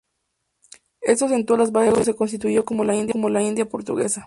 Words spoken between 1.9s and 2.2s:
de lo que luego se